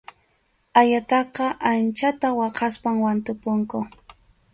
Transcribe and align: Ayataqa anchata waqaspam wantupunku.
Ayataqa 0.79 1.45
anchata 1.71 2.27
waqaspam 2.39 2.95
wantupunku. 3.05 3.79